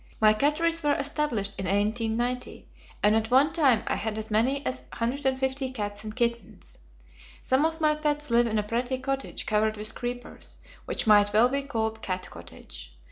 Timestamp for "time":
3.53-3.83